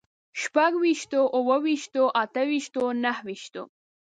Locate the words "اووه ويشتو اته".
1.37-2.41